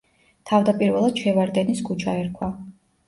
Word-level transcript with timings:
თავდაპირველად 0.51 1.21
შევარდენის 1.25 1.85
ქუჩა 1.91 2.17
ერქვა. 2.23 2.51